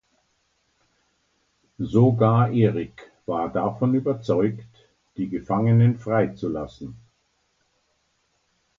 [1.79, 4.65] Sogar Eric war davon überzeugt
[5.15, 6.97] die Gefangenen frei zu lassen.